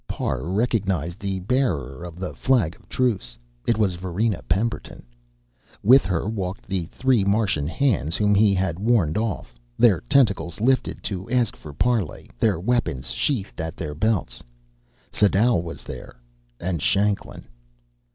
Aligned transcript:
Parr 0.07 0.41
recognized 0.43 1.19
the 1.19 1.41
bearer 1.41 2.03
of 2.03 2.17
the 2.17 2.33
flag 2.33 2.75
of 2.75 2.89
truce 2.89 3.37
it 3.67 3.77
was 3.77 3.93
Varina 3.93 4.41
Pemberton. 4.49 5.03
With 5.83 6.05
her 6.05 6.27
walked 6.27 6.63
the 6.65 6.85
three 6.85 7.23
Martian 7.23 7.67
hands 7.67 8.15
whom 8.15 8.33
he 8.33 8.55
had 8.55 8.79
warned 8.79 9.15
off, 9.15 9.53
their 9.77 10.01
tentacles 10.09 10.59
lifted 10.59 11.03
to 11.03 11.29
ask 11.29 11.55
for 11.55 11.71
parley, 11.71 12.31
their 12.39 12.59
weapons 12.59 13.11
sheathed 13.11 13.61
at 13.61 13.77
their 13.77 13.93
belts. 13.93 14.41
Sadau 15.11 15.57
was 15.57 15.83
there, 15.83 16.15
and 16.59 16.81
Shanklin. 16.81 17.45